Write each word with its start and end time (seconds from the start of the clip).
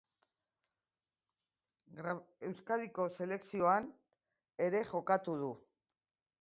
Euskadiko 2.49 3.07
selekzioan 3.19 3.93
ere 4.69 4.85
jokatu 4.93 5.41
du. 5.47 5.55